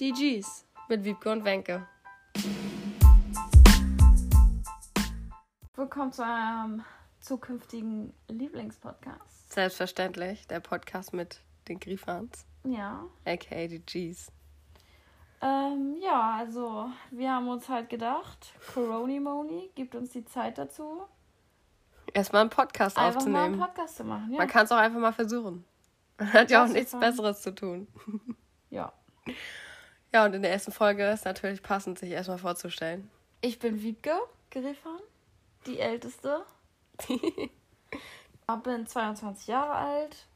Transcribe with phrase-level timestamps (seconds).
[0.00, 1.86] Die Gs mit Wiebke und Wenke.
[5.76, 6.84] Willkommen zu eurem
[7.20, 9.52] zukünftigen Lieblingspodcast.
[9.52, 13.04] Selbstverständlich, der Podcast mit den Griefans, Ja.
[13.24, 14.30] aka die Gs.
[15.40, 21.02] Ähm, ja, also wir haben uns halt gedacht, Coroni Moni gibt uns die Zeit dazu,
[22.12, 23.58] Erstmal einen Podcast einfach mal einen aufzunehmen.
[23.60, 24.30] Podcast zu machen.
[24.30, 24.38] Ja.
[24.38, 25.64] Man kann es auch einfach mal versuchen.
[26.18, 26.92] Man hat ja auch nichts.
[26.96, 27.88] Besseres zu tun.
[28.70, 28.92] ja.
[30.14, 33.10] Ja, und in der ersten Folge ist natürlich passend, sich erstmal vorzustellen.
[33.40, 34.16] Ich bin Wiebke
[34.50, 35.00] Griffan,
[35.66, 36.42] die älteste.
[38.46, 40.26] Ich bin 22 Jahre alt,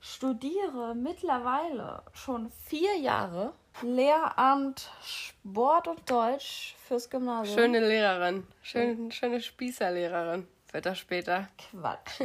[0.00, 7.56] studiere mittlerweile schon vier Jahre Lehramt Sport und Deutsch fürs Gymnasium.
[7.56, 8.46] Schöne Lehrerin.
[8.62, 11.48] Schön, schöne Spießerlehrerin wird das später.
[11.70, 12.20] Quatsch.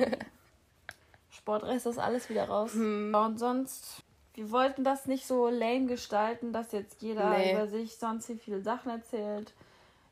[1.30, 2.74] Sportrecht ist alles wieder raus.
[2.74, 4.02] Und sonst,
[4.36, 7.54] wir wollten das nicht so lame gestalten, dass jetzt jeder Nee.
[7.54, 9.54] über sich sonst wie viele Sachen erzählt.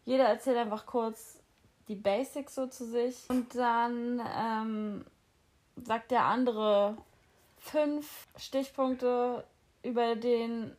[0.06, 1.40] Jeder erzählt einfach kurz
[1.88, 3.26] die Basics so zu sich.
[3.30, 5.06] Und dann ähm,
[5.84, 6.98] sagt der andere
[7.58, 9.44] fünf Stichpunkte
[9.84, 10.76] über den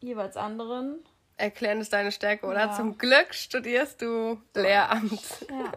[0.00, 1.04] jeweils anderen.
[1.36, 2.66] Erklären ist deine Stärke, oder?
[2.66, 2.72] Ja.
[2.72, 5.46] Zum Glück studierst du Lehramt.
[5.50, 5.72] Ja.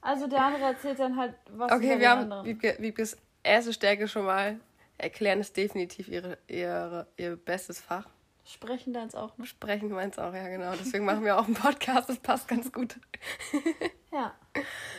[0.00, 2.44] Also der andere erzählt dann halt was Okay, wir haben anderen.
[2.46, 4.60] Wiebke, Wiebkes erste Stärke schon mal.
[4.98, 8.08] Erklären ist definitiv ihre, ihre, ihr bestes Fach.
[8.46, 9.46] Sprechen dann auch noch.
[9.46, 10.72] Sprechen meins auch, ja genau.
[10.78, 12.96] Deswegen machen wir auch einen Podcast, das passt ganz gut.
[14.12, 14.32] Ja.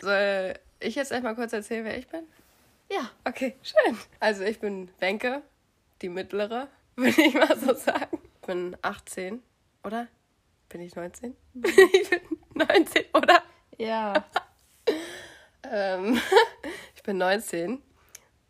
[0.02, 2.26] Soll ich jetzt erstmal kurz erzählen, wer ich bin?
[2.92, 3.10] Ja.
[3.24, 3.98] Okay, schön.
[4.20, 5.42] Also ich bin Wenke,
[6.02, 8.20] die mittlere, würde ich mal so sagen.
[8.42, 9.42] Ich bin 18,
[9.86, 10.10] oder?
[10.68, 11.34] Bin ich 19?
[11.64, 12.20] ich bin
[12.54, 13.42] 19, oder?
[13.78, 14.26] Ja.
[15.64, 16.20] Ähm,
[16.94, 17.82] ich bin 19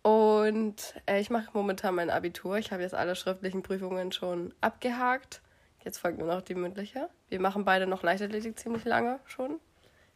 [0.05, 2.59] und äh, ich mache momentan mein Abitur.
[2.59, 5.41] Ich habe jetzt alle schriftlichen Prüfungen schon abgehakt.
[5.83, 7.09] Jetzt folgt nur noch die mündliche.
[7.27, 9.59] Wir machen beide noch Leichtathletik ziemlich lange schon.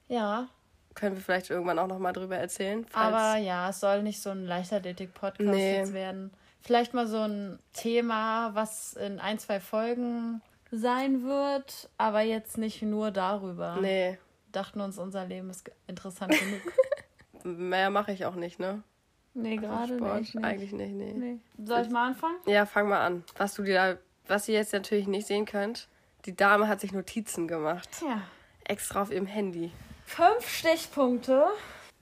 [0.08, 0.48] Ja.
[0.94, 2.86] Können wir vielleicht irgendwann auch noch mal drüber erzählen.
[2.94, 5.78] Aber ja, es soll nicht so ein Leichtathletik-Podcast Nee.
[5.78, 6.34] jetzt werden.
[6.62, 12.84] Vielleicht mal so ein Thema, was in ein, zwei Folgen sein wird, aber jetzt nicht
[12.84, 13.80] nur darüber.
[13.82, 14.20] Nee,
[14.52, 16.62] Dachten uns, unser Leben ist interessant genug.
[17.58, 18.84] mehr mache ich auch nicht, ne?
[19.34, 20.36] Nee, gerade nicht.
[20.36, 20.44] nicht.
[20.46, 21.14] eigentlich nicht, nee.
[21.14, 21.40] Nee.
[21.66, 22.36] Soll ich mal anfangen?
[22.46, 23.24] Ja, fang mal an.
[23.38, 23.98] Was du dir da,
[24.34, 25.88] was ihr jetzt natürlich nicht sehen könnt,
[26.26, 27.88] die Dame hat sich Notizen gemacht.
[28.02, 28.22] Ja.
[28.66, 29.72] Extra auf ihrem Handy.
[30.06, 31.46] Fünf Stichpunkte.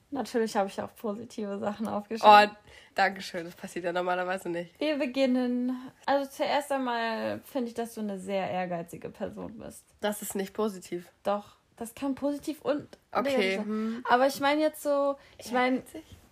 [0.10, 2.52] Natürlich habe ich auch positive Sachen Oh, aufgeschrieben.
[2.96, 3.44] danke schön.
[3.46, 4.80] Das passiert ja normalerweise nicht.
[4.80, 5.78] Wir beginnen.
[6.06, 9.84] Also zuerst einmal finde ich, dass du eine sehr ehrgeizige Person bist.
[10.00, 11.10] Das ist nicht positiv.
[11.24, 13.58] Doch, das kann positiv und Okay.
[13.58, 14.04] hm.
[14.10, 15.84] Aber ich meine jetzt so, ich meine,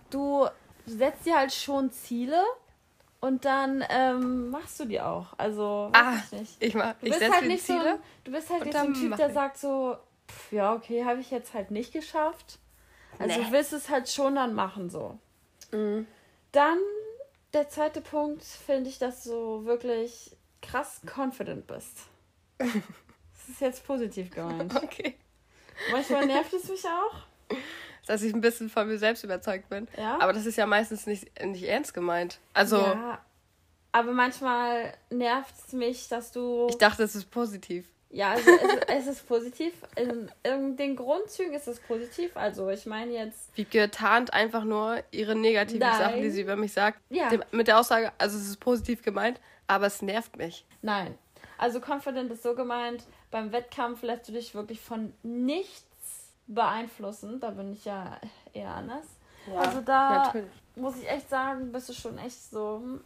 [0.09, 0.47] du
[0.85, 2.41] setzt dir halt schon Ziele
[3.19, 5.27] und dann ähm, machst du die auch.
[5.37, 6.55] Also, weiß Ah, ich nicht.
[6.63, 7.93] ich mach, Du ich bist setze halt nicht so Ziele.
[7.93, 9.33] ein, du bist halt nicht so ein Typ, der ich.
[9.33, 9.97] sagt so,
[10.29, 12.59] pff, ja, okay, habe ich jetzt halt nicht geschafft.
[13.17, 13.45] Also Nee.
[13.45, 15.17] du willst es halt schon dann machen so.
[15.71, 16.05] Mhm.
[16.51, 16.77] Dann
[17.53, 21.97] der zweite Punkt finde ich, dass du wirklich krass confident bist.
[23.47, 24.73] Das ist jetzt positiv gemeint.
[24.75, 25.15] Okay.
[25.91, 27.55] Manchmal nervt es mich auch.
[28.07, 29.87] Dass ich ein bisschen von mir selbst überzeugt bin.
[29.97, 30.19] Ja.
[30.19, 32.39] Aber das ist ja meistens nicht, nicht ernst gemeint.
[32.53, 33.19] Also, Ja,
[33.91, 36.67] aber manchmal nervt es mich, dass du.
[36.69, 37.87] ich dachte, es ist positiv.
[38.09, 38.49] ja, also
[38.87, 39.73] es, es ist positiv.
[39.95, 42.35] In, in den Grundzügen ist es positiv.
[42.37, 43.49] Also ich meine jetzt.
[43.55, 45.97] Wie getarnt einfach nur ihre negativen Nein.
[45.97, 46.99] Sachen, die sie über mich sagt.
[47.09, 47.29] Ja.
[47.29, 50.65] Dem, mit der Aussage, also es ist positiv gemeint, aber es nervt mich.
[50.81, 51.17] Nein.
[51.57, 55.85] Also confident ist so gemeint, beim Wettkampf lässt du dich wirklich von nichts
[56.47, 57.39] beeinflussen.
[57.39, 58.17] Da bin ich ja
[58.53, 59.05] eher anders.
[59.55, 60.51] also da Natürlich.
[60.75, 62.81] muss ich echt sagen, bist du schon echt so.
[62.83, 63.03] hm.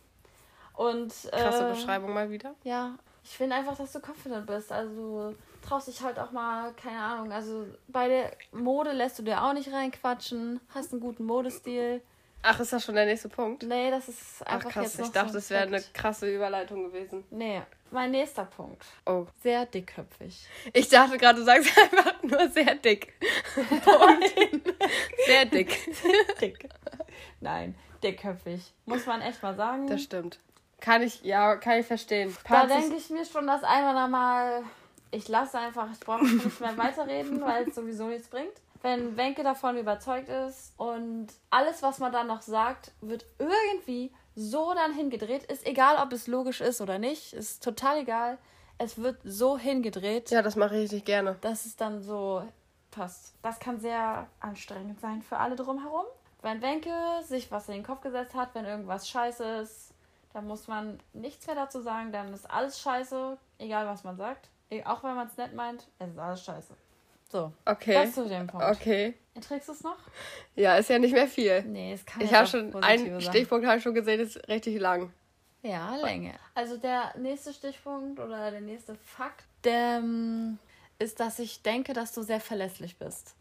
[0.75, 1.13] Und.
[1.31, 2.55] Krasse äh, Beschreibung mal wieder.
[2.63, 4.71] Ja, ich finde einfach, dass du confident bist.
[4.71, 9.23] Also du traust dich halt auch mal, keine Ahnung, also bei der Mode lässt du
[9.23, 12.01] dir auch nicht reinquatschen, hast einen guten Modestil.
[12.41, 13.63] Ach, ist das schon der nächste Punkt?
[13.63, 16.33] Nee, das ist Ach einfach krass, jetzt noch ich dachte, so das wäre eine krasse
[16.33, 17.25] Überleitung gewesen.
[17.31, 17.61] Nee,
[17.91, 18.85] mein nächster Punkt.
[19.05, 19.25] Oh.
[19.41, 20.47] Sehr dickköpfig.
[20.73, 23.13] Ich dachte gerade, du sagst einfach nur sehr dick.
[23.83, 24.73] Punkt.
[25.25, 25.77] sehr dick.
[26.39, 26.69] Dick.
[27.41, 28.73] Nein, dickköpfig.
[28.85, 29.87] Muss man echt mal sagen.
[29.87, 30.39] Das stimmt.
[30.79, 32.35] Kann ich, ja, kann ich verstehen.
[32.43, 34.63] da Part denke ich mir schon, dass einmal mal.
[35.11, 38.53] Ich lasse einfach, ich brauche nicht mehr weiterreden, weil es sowieso nichts bringt.
[38.81, 44.73] Wenn Wenke davon überzeugt ist und alles, was man dann noch sagt, wird irgendwie so
[44.73, 45.43] dann hingedreht.
[45.51, 48.37] Ist egal, ob es logisch ist oder nicht, ist total egal.
[48.77, 51.35] Es wird so hingedreht, ja, das mache ich nicht gerne.
[51.41, 52.43] dass es dann so
[52.91, 53.33] passt.
[53.41, 56.05] Das kann sehr anstrengend sein für alle drumherum.
[56.41, 56.93] Wenn Wenke
[57.23, 59.93] sich was in den Kopf gesetzt hat, wenn irgendwas scheiße ist,
[60.31, 64.47] Da muss man nichts mehr dazu sagen, dann ist alles scheiße, egal was man sagt.
[64.69, 66.73] E- Auch wenn man es nett meint, es ist alles scheiße.
[67.31, 67.93] So, Okay.
[67.93, 68.65] das zu dem Punkt.
[68.65, 69.13] Okay.
[69.35, 69.97] Erträgst du es noch?
[70.55, 71.61] Ja, ist ja nicht mehr viel.
[71.63, 73.21] Nee, es kann Ich habe schon einen sein.
[73.21, 75.13] Stichpunkt habe ich schon gesehen, ist richtig lang.
[75.61, 76.33] Ja, Länge.
[76.55, 80.01] Also der nächste Stichpunkt oder der nächste Fakt, der
[80.99, 83.35] ist, dass ich denke, dass du sehr verlässlich bist.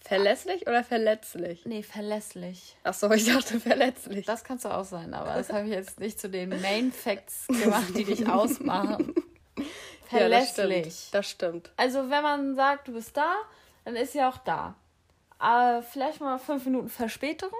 [0.00, 1.64] Verlässlich oder verletzlich?
[1.64, 2.76] Nee, verlässlich.
[2.84, 4.26] Ach so, ich dachte verletzlich.
[4.26, 7.46] Das kannst du auch sein, aber das habe ich jetzt nicht zu den Main Facts
[7.48, 9.14] gemacht, die dich ausmachen.
[10.14, 10.94] Ja, das Verlässlich.
[10.94, 11.14] stimmt.
[11.14, 11.70] Das stimmt.
[11.76, 13.34] also wenn man sagt, du bist da,
[13.84, 14.74] dann ist sie auch da.
[15.38, 17.50] Aber vielleicht mal fünf Minuten Verspätung,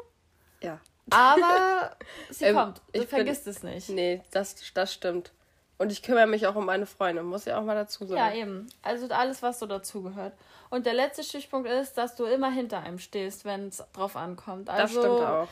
[0.63, 0.79] Ja.
[1.11, 1.97] aber
[2.31, 2.79] sie Ähm, kommt.
[2.79, 3.89] Du ich bin- vergisst es nicht.
[3.91, 5.33] Nee, das, das stimmt.
[5.77, 8.17] Und ich kümmere mich auch um meine Freunde, muss ich auch mal dazu sagen.
[8.19, 8.69] Ja, eben.
[8.83, 10.33] Also alles, was so dazugehört.
[10.71, 14.69] Und der letzte Stichpunkt ist, dass du immer hinter einem stehst, wenn es drauf ankommt.
[14.69, 15.49] das Also, stimmt auch.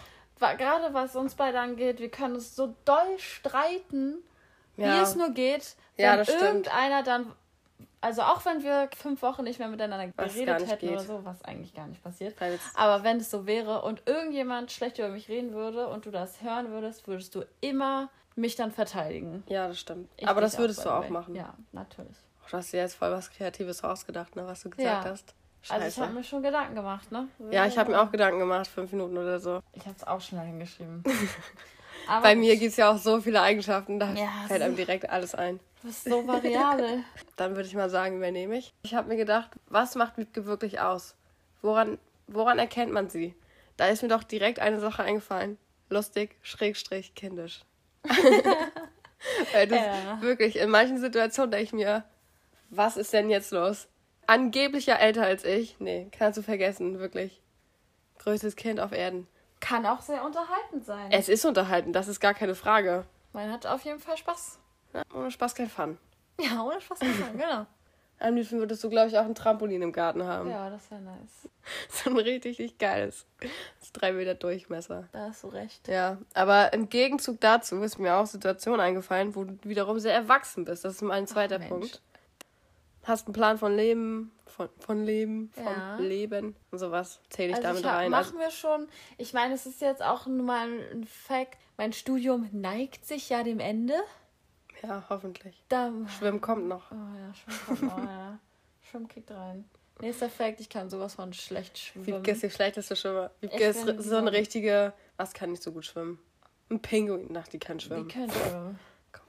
[0.59, 4.17] Gerade was uns beide angeht, wir können uns so doll streiten,
[4.77, 5.03] wie Ja.
[5.03, 5.75] es nur geht.
[6.03, 6.43] Ja, das stimmt.
[6.43, 7.33] irgendeiner dann,
[8.01, 10.97] also auch wenn wir fünf Wochen nicht mehr miteinander Was geredet hätten geht.
[10.97, 12.35] oder so, was eigentlich gar nicht passiert.
[12.75, 16.43] Aber wenn es so wäre und irgendjemand schlecht über mich reden würde und du das
[16.43, 19.43] hören würdest, würdest du immer mich dann verteidigen.
[19.47, 20.09] Ja, das stimmt.
[20.17, 21.11] Ich Aber das würdest by du auch way.
[21.11, 21.35] machen.
[21.35, 22.17] Ja, natürlich.
[22.51, 25.11] Du hast dir jetzt voll was Kreatives ausgedacht, ne, was du gesagt Ja.
[25.11, 25.35] hast.
[25.69, 26.01] Also ich Scheiße.
[26.03, 27.29] habe mir schon Gedanken gemacht, ne?
[27.53, 29.61] ja, ich habe mir auch Gedanken gemacht, fünf Minuten oder so.
[29.75, 31.05] Ich habe es auch schnell hingeschrieben.
[32.09, 35.09] Aber Bei mir gibt es ja auch so viele Eigenschaften, da Ja, fällt einem direkt
[35.11, 35.61] alles ein.
[35.81, 37.05] du bist so variabel.
[37.37, 38.73] Dann würde ich mal sagen, übernehme ich.
[38.83, 41.15] Ich habe mir gedacht, was macht Wiebke wirklich aus?
[41.63, 43.35] Woran, woran erkennt man sie?
[43.77, 45.57] Da ist mir doch direkt eine Sache eingefallen.
[45.89, 47.61] Lustig, schrägstrich, kindisch.
[49.53, 50.21] Weil das Ja.
[50.21, 52.05] wirklich, in manchen Situationen denke ich mir,
[52.71, 53.89] was ist denn jetzt los?
[54.27, 55.77] Angeblich ja älter als ich.
[55.81, 57.41] Nee, kannst du vergessen, wirklich.
[58.19, 59.27] Größtes Kind auf Erden.
[59.63, 61.13] Kann auch sehr unterhaltend sein.
[61.13, 63.05] Es ist unterhalten, das ist gar keine Frage.
[63.33, 64.59] Man hat auf jeden Fall Spaß.
[64.93, 65.99] Ja, ohne Spaß kein Fun.
[66.41, 67.67] Ja, ohne Spaß kann sagen, genau.
[68.19, 70.51] Am liebsten würdest du, glaube ich, auch ein Trampolin im Garten haben.
[70.51, 71.49] Ja, das wäre nice.
[71.89, 73.25] So ein richtig, richtig geiles.
[73.41, 73.51] Das
[73.83, 75.09] ist drei Meter Durchmesser.
[75.13, 75.87] Da hast du recht.
[75.87, 80.65] Ja, aber im Gegenzug dazu ist mir auch Situation eingefallen, wo du wiederum sehr erwachsen
[80.65, 80.85] bist.
[80.85, 81.71] Das ist mein zweiter Mensch.
[81.71, 82.03] Punkt.
[83.05, 85.97] Hast einen Plan von Leben, von, von Leben, vom Ja.
[85.97, 88.11] Leben und sowas zähle ich Also damit ich hab, rein.
[88.11, 88.87] Machen wir schon.
[89.19, 91.59] Ich meine, es ist jetzt auch nur mal ein Fact.
[91.77, 93.95] Mein Studium neigt sich ja dem Ende.
[94.83, 95.63] ja, hoffentlich.
[95.69, 96.91] Da, Schwimmen kommt noch.
[96.93, 98.39] oh ja, Schwimmen kommt noch, ja.
[98.91, 99.65] Schwimmen kickt rein.
[100.01, 102.07] Nächster Fact, ich kann sowas von schlecht schwimmen.
[102.07, 103.31] Wiebke ist die schlechteste Schwimmer.
[103.41, 104.93] Wiebke ist so eine richtige.
[105.17, 106.19] Was kann nicht so gut schwimmen?
[106.71, 107.37] Ein Pinguin.
[107.37, 108.09] Ach, die kann Die schwimmen.
[108.09, 108.79] können schwimmen.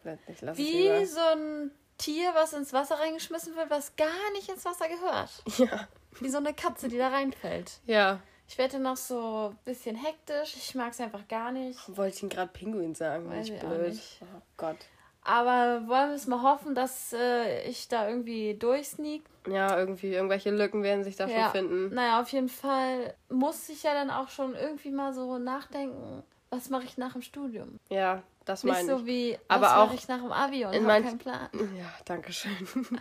[0.06, 0.42] Nicht.
[0.42, 1.06] Lass es Wie lieber.
[1.06, 5.44] so ein Tier, was ins Wasser reingeschmissen wird, was gar nicht ins Wasser gehört.
[5.58, 5.88] Ja.
[6.20, 7.80] Wie so eine Katze, die da reinfällt.
[7.86, 8.20] Ja.
[8.48, 10.56] Ich werde noch so ein bisschen hektisch.
[10.56, 11.80] Ich mag es einfach gar nicht.
[11.98, 13.30] Wollte ich ihn gerade Pinguin sagen?
[13.30, 14.00] Weiß ich blöd.
[14.22, 14.78] Oh Gott.
[15.24, 19.24] Aber wollen wir es mal hoffen, dass äh, ich da irgendwie durchsneak?
[19.48, 21.96] Ja, irgendwie, irgendwelche Lücken werden sich da schon finden.
[21.96, 26.24] Naja, auf jeden Fall muss ich ja dann auch schon irgendwie mal so nachdenken,
[26.56, 27.80] was mache ich nach dem Studium?
[27.90, 29.06] Ja, das Nicht meine so ich.
[29.06, 31.50] wie, Aber was auch mache ich nach dem Abi und habe keinen Plan.
[31.78, 32.56] Ja, danke schön.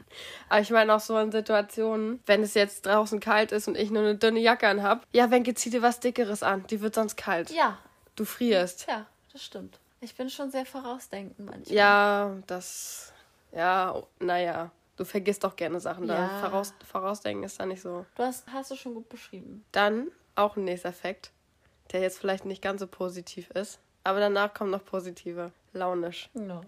[0.48, 3.90] Aber ich meine auch so in Situationen, wenn es jetzt draußen kalt ist und ich
[3.90, 5.06] nur eine dünne Jacke anhab.
[5.12, 6.66] Ja, Wenke, zieh dir was Dickeres an.
[6.68, 7.50] Die wird sonst kalt.
[7.50, 7.78] Ja,
[8.16, 8.86] Du frierst.
[8.88, 9.78] ja, das stimmt.
[10.00, 11.74] Ich bin schon sehr vorausdenkend manchmal.
[11.76, 13.12] Ja, das.
[13.52, 14.70] Ja, naja.
[14.96, 16.06] Du vergisst doch gerne Sachen.
[16.06, 16.38] Da Ja.
[16.40, 18.04] voraus, vorausdenken ist da nicht so.
[18.14, 19.64] Du hast, hast du schon gut beschrieben.
[19.72, 21.30] Dann auch ein nächster Fakt,
[21.92, 23.78] der jetzt vielleicht nicht ganz so positiv ist.
[24.04, 25.52] Aber danach kommt noch positive.
[25.72, 26.28] Launisch.
[26.34, 26.62] No.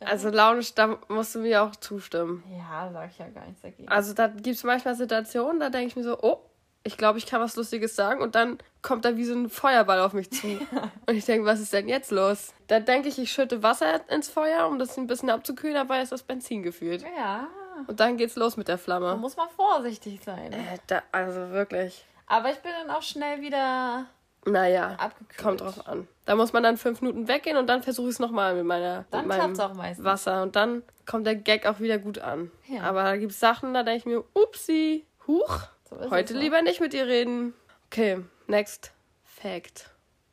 [0.00, 2.42] Also launisch, da musst du mir auch zustimmen.
[2.58, 3.88] Ja, sag ich ja gar nichts dagegen.
[3.88, 6.38] Also da gibt es manchmal Situationen, da denke ich mir so, oh,
[6.86, 10.00] ich glaube, ich kann was Lustiges sagen und dann kommt da wie so ein Feuerball
[10.00, 10.46] auf mich zu.
[11.06, 12.52] Und ich denke, was ist denn jetzt los?
[12.66, 16.12] Da denke ich, ich schütte Wasser ins Feuer, um das ein bisschen abzukühlen, dabei ist
[16.12, 17.02] das Benzin gefühlt.
[17.16, 17.48] Ja,
[17.86, 19.16] Und dann geht's los mit der da Flamme.
[19.16, 20.52] muss man vorsichtig sein.
[20.52, 22.04] Äh, da, also wirklich.
[22.26, 24.04] Aber ich bin dann auch schnell wieder
[24.46, 25.38] Naja, abgekühlt.
[25.38, 26.08] kommt drauf an.
[26.24, 29.04] Da muss man dann fünf Minuten weggehen und dann versuche ich es nochmal mit, meiner,
[29.10, 30.04] Dann mit meinem auch meistens.
[30.04, 30.42] Wasser.
[30.42, 32.50] Und dann kommt der Gag auch wieder gut an.
[32.66, 32.82] Ja.
[32.82, 35.60] Aber da gibt es Sachen, da denke ich mir, upsi, huch.
[35.88, 37.54] So Heute lieber nicht mit dir reden.
[37.86, 38.92] Okay, next
[39.24, 39.90] Fact.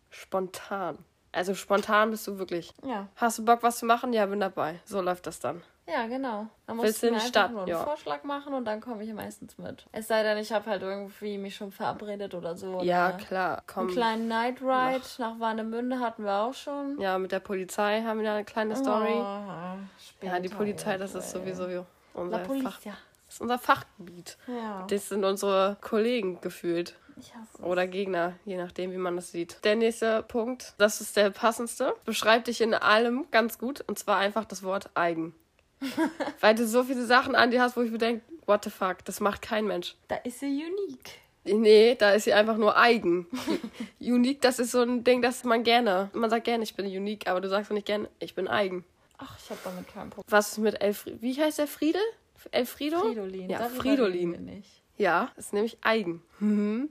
[0.09, 0.97] Spontan.
[1.33, 2.73] Also spontan bist du wirklich.
[2.85, 4.11] Ja, Hast du Bock, was zu machen?
[4.13, 4.79] Ja, bin dabei.
[4.85, 5.63] So läuft das dann.
[5.87, 6.47] ja, genau.
[6.67, 7.83] Dann Willst musst du mir einfach nur einen Ja.
[7.83, 9.85] Vorschlag machen und dann komme ich meistens mit.
[9.93, 12.81] Es sei denn, ich habe halt irgendwie mich schon verabredet oder so.
[12.81, 13.57] Ja, oder klar.
[13.59, 13.87] Einen Komm.
[13.87, 16.99] kleinen Night Ride nach Warnemünde hatten wir auch schon.
[16.99, 19.13] Ja, mit der Polizei haben wir da eine kleine Story.
[19.15, 24.37] Oh, ja, die Polizei, das ist sowieso unser, Fach, das ist unser Fachgebiet.
[24.47, 24.85] Ja.
[24.89, 26.95] Das sind unsere Kollegen gefühlt.
[27.21, 27.63] Ich hasse es.
[27.63, 29.63] Oder Gegner, je nachdem, wie man das sieht.
[29.63, 34.17] Der nächste Punkt, das ist der passendste, beschreibt dich in allem ganz gut und zwar
[34.17, 35.35] einfach das Wort eigen.
[36.39, 39.05] Weil du so viele Sachen an dir hast, wo ich mir denke, what the fuck,
[39.05, 39.95] das macht kein Mensch.
[40.07, 41.19] Da ist sie unique.
[41.43, 43.27] Nee, da ist sie einfach nur eigen.
[43.99, 46.09] unique, das ist so ein Ding, das man gerne.
[46.13, 48.83] Man sagt gerne, ich bin unique, aber du sagst nicht gerne, ich bin eigen.
[49.19, 50.31] Ach, ich habe damit keinen Problem.
[50.31, 51.21] Was ist mit Elfriede?
[51.21, 52.01] Wie heißt der Friedel?
[52.49, 52.99] Elfrido?
[52.99, 53.49] Fridolin.
[53.49, 54.63] Ja, darüber Fridolin.
[54.97, 56.23] Ja, ist nämlich eigen.
[56.39, 56.89] Mhm.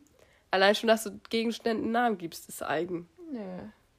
[0.50, 3.08] Allein schon, dass du Gegenständen einen Namen gibst, ist eigen.
[3.30, 3.40] Nö.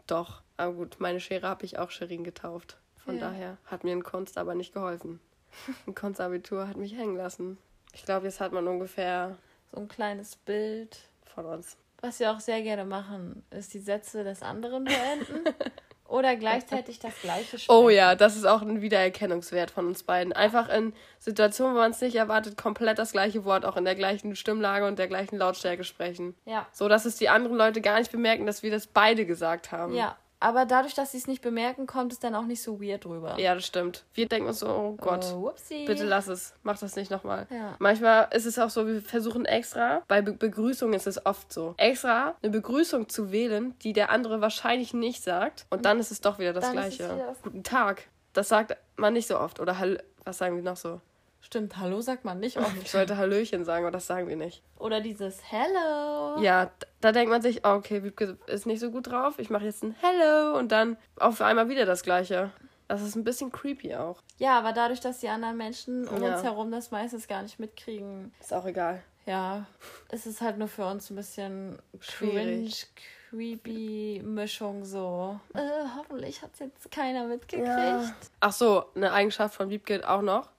[0.08, 0.42] Doch.
[0.58, 2.78] Aber gut, meine Schere habe ich auch Sherin getauft.
[2.98, 3.30] Von Ja.
[3.30, 5.20] daher hat mir in Kunst aber nicht geholfen.
[5.88, 7.58] Ein Kunstabitur hat mich hängen lassen.
[7.94, 9.38] Ich glaube, jetzt hat man ungefähr
[9.72, 10.98] So ein kleines Bild.
[11.34, 11.78] von uns.
[12.02, 15.46] Was wir auch sehr gerne machen, ist die Sätze des anderen beenden.
[16.12, 17.72] oder gleichzeitig das gleiche sprechen.
[17.72, 20.34] Oh ja, das ist auch ein Wiedererkennungswert von uns beiden.
[20.34, 23.96] Einfach in Situationen, wo man es nicht erwartet, komplett das gleiche Wort auch in der
[23.96, 26.36] gleichen Stimmlage und der gleichen Lautstärke sprechen.
[26.46, 26.68] Ja.
[26.72, 29.96] So dass es die anderen Leute gar nicht bemerken, dass wir das beide gesagt haben.
[29.96, 30.18] Ja.
[30.42, 33.40] Aber dadurch, dass sie es nicht bemerken, kommt es dann auch nicht so weird rüber.
[33.40, 34.04] Ja, das stimmt.
[34.16, 35.24] Wir denken uns so, oh Gott.
[35.34, 35.54] Oh.
[35.86, 36.54] Bitte lass es.
[36.64, 37.46] Mach das nicht nochmal.
[37.52, 37.76] Ja.
[37.80, 41.76] Manchmal ist es auch so, wir versuchen extra, bei Be Begrüßung ist es oft so,
[41.78, 45.68] extra eine Begrüßung zu wählen, die der andere wahrscheinlich nicht sagt.
[45.70, 47.04] Und dann ist es doch wieder das Dann Gleiche.
[47.06, 48.08] wieder das- Guten Tag.
[48.34, 49.60] Das sagt man nicht so oft.
[49.60, 51.02] Oder Hall was sagen wir noch so?
[51.42, 52.72] Stimmt, Hallo sagt man nicht oft.
[52.82, 54.64] Ich sollte Hallöchen sagen, aber das sagen wir nicht.
[54.80, 56.40] Oder dieses Hello.
[56.42, 56.72] Ja,
[57.02, 59.38] da denkt man sich, oh, okay, Wiebke ist nicht so gut drauf.
[59.40, 62.52] Ich mache jetzt ein Hello und dann auf einmal wieder das Gleiche.
[62.88, 64.22] Das ist ein bisschen creepy auch.
[64.38, 66.34] Ja, aber dadurch, dass die anderen Menschen um Ja.
[66.36, 69.02] uns herum das meistens gar nicht mitkriegen, Ist auch egal.
[69.26, 69.66] ja,
[70.12, 72.88] ist es halt nur für uns ein bisschen Schwierig.
[72.94, 75.40] cringe, creepy Mischung so.
[75.54, 75.60] Äh,
[75.98, 77.66] hoffentlich hat jetzt keiner mitgekriegt.
[77.68, 78.14] Ja.
[78.42, 80.50] Ach so, eine Eigenschaft von Wiebke auch noch.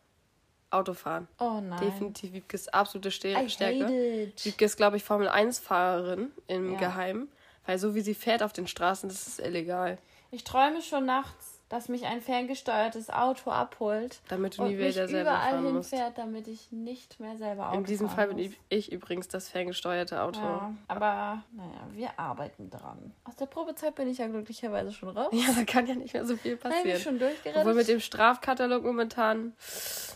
[0.72, 1.28] Autofahren.
[1.38, 1.80] Oh nein.
[1.80, 4.32] Definitiv Wiebkes absolute Ste I Stärke.
[4.42, 6.78] Wiebke ist, glaube ich, Formel 1-Fahrerin im Ja.
[6.78, 7.28] Geheimen.
[7.66, 9.98] Weil so wie sie fährt auf den Straßen, das ist illegal.
[10.32, 15.20] Ich träume schon nachts, dass mich ein ferngesteuertes Auto abholt Damit du nie wieder selber
[15.22, 15.88] überall fahren musst.
[15.88, 19.48] hinfährt, damit ich nicht mehr selber Auto In diesem Fall bin ich, ich übrigens das
[19.48, 20.38] ferngesteuerte Auto.
[20.38, 23.14] Ja, aber naja, wir arbeiten dran.
[23.24, 25.32] Aus der Probezeit bin ich ja glücklicherweise schon raus.
[25.32, 27.00] Ja, da kann ja nicht mehr so viel passieren.
[27.00, 27.62] schon durchgerettet.
[27.62, 29.54] Obwohl mit dem Strafkatalog momentan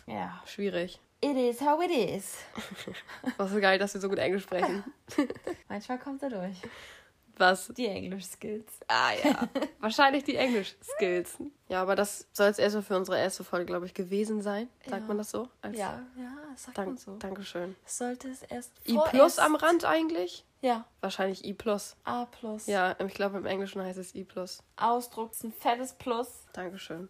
[0.06, 0.42] ja.
[0.44, 1.00] schwierig.
[1.22, 2.36] It is how it is.
[3.38, 4.84] Was so geil, dass wir so gut Englisch sprechen.
[5.70, 6.60] Manchmal kommt er durch.
[7.38, 7.68] Was?
[7.76, 8.72] Die Englisch-Skills.
[8.88, 9.48] Ah ja.
[9.80, 11.36] Wahrscheinlich die Englisch-Skills.
[11.68, 14.68] Ja, aber das soll es erstmal für unsere erste Folge, glaube ich, gewesen sein.
[14.88, 15.06] Sagt Ja.
[15.08, 15.48] man das so?
[15.62, 17.16] Als Ja, ja, sagt man Dank, so.
[17.18, 17.76] Dankeschön.
[17.84, 20.44] Sollte es erst I plus am Rand eigentlich?
[20.62, 21.96] Ja, Wahrscheinlich I plus.
[22.04, 22.66] A plus.
[22.66, 24.62] Ja, ich glaube im Englischen heißt es I plus.
[24.76, 26.28] Ausdruck ist ein fettes Plus.
[26.52, 27.08] Dankeschön.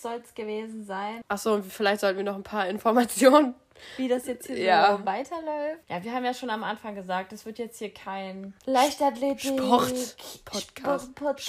[0.00, 1.20] Soll es gewesen sein.
[1.28, 3.54] Achso, und vielleicht sollten wir noch ein paar Informationen.
[3.96, 4.96] Wie das jetzt hier Ja.
[4.98, 5.80] so weiterläuft.
[5.88, 9.58] Ja, wir haben ja schon am Anfang gesagt, es wird jetzt hier kein Leichtathletik.
[9.58, 10.16] Sport.
[10.44, 11.04] Podcast.
[11.06, 11.14] Sport.
[11.14, 11.44] Podcast.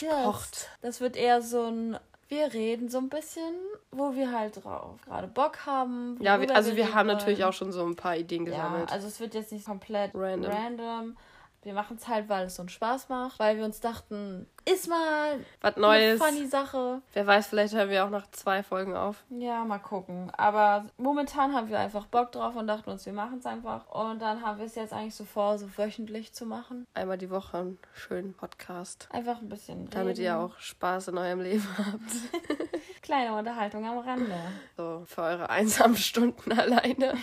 [0.55, 0.69] Sport.
[0.81, 1.97] Das wird eher so ein.
[2.27, 3.53] Wir reden so ein bisschen,
[3.91, 6.17] wo wir halt drauf gerade Bock haben.
[6.21, 7.17] Ja, wir, also wir reden haben wollen.
[7.17, 8.91] natürlich auch schon so ein paar Ideen Ja, gesammelt.
[8.91, 10.51] also es wird jetzt nicht komplett Random.
[10.51, 11.17] random.
[11.65, 15.39] Wir machen es halt, weil es einen Spaß macht, weil wir uns dachten, ist mal
[15.61, 16.21] Was eine Neues.
[16.23, 17.01] funny Sache.
[17.13, 19.23] Wer weiß, vielleicht hören wir auch nach zwei Folgen auf.
[19.31, 20.31] Ja, mal gucken.
[20.37, 23.89] Aber momentan haben wir einfach Bock drauf und dachten uns, wir machen es einfach.
[23.89, 26.85] Und dann haben wir es jetzt eigentlich so vor, so wöchentlich zu machen.
[26.93, 29.07] Einmal die Woche einen schönen Podcast.
[29.11, 29.89] Einfach ein bisschen reden.
[29.89, 32.59] Damit ihr auch Spaß in eurem Leben habt.
[33.05, 34.35] Kleine Unterhaltung am Rande.
[34.75, 37.13] So für eure einsamen Stunden alleine.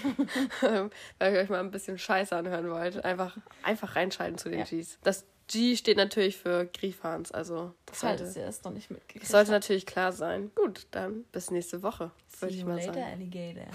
[1.19, 3.05] Weil ihr euch mal ein bisschen Scheiße anhören wollt.
[3.05, 4.65] Einfach, einfach reinschalten zu den Ja.
[4.65, 4.99] Gs.
[5.03, 7.33] Das G steht natürlich für Griefhans.
[7.33, 10.53] Also das sollte, ihr es noch nicht mitgekriegt das sollte natürlich klar sein.
[10.55, 13.07] Gut, dann bis nächste Woche, würde ich mal later, sagen.
[13.13, 13.67] Alligator.